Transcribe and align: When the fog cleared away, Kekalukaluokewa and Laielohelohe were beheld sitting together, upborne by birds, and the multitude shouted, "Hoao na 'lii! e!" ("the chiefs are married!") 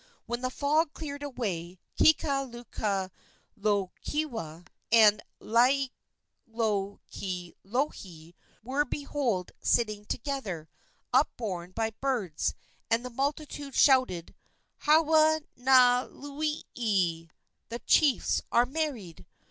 When 0.25 0.41
the 0.41 0.49
fog 0.49 0.93
cleared 0.93 1.21
away, 1.21 1.77
Kekalukaluokewa 1.95 4.65
and 4.91 5.21
Laielohelohe 5.39 8.33
were 8.63 8.83
beheld 8.85 9.51
sitting 9.61 10.05
together, 10.05 10.67
upborne 11.13 11.71
by 11.75 11.91
birds, 12.01 12.55
and 12.89 13.05
the 13.05 13.11
multitude 13.11 13.75
shouted, 13.75 14.33
"Hoao 14.85 15.45
na 15.55 16.07
'lii! 16.09 16.63
e!" 16.73 17.27
("the 17.69 17.77
chiefs 17.77 18.41
are 18.51 18.65
married!") 18.65 19.27